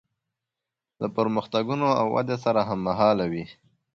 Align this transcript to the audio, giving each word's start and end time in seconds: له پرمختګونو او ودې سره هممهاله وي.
له 1.01 1.07
پرمختګونو 1.17 1.87
او 1.99 2.05
ودې 2.15 2.37
سره 2.45 2.61
هممهاله 2.69 3.25
وي. 3.31 3.45